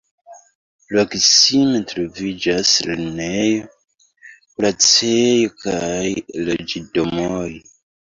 Proksime 0.93 1.81
troviĝas 1.91 2.73
lernejo, 2.89 3.69
kuracejo 4.09 5.55
kaj 5.69 6.45
loĝdomoj. 6.53 7.49